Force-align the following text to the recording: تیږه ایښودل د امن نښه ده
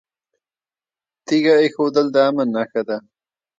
تیږه 1.25 1.53
ایښودل 1.61 2.05
د 2.11 2.15
امن 2.29 2.47
نښه 2.55 2.81
ده 2.87 2.97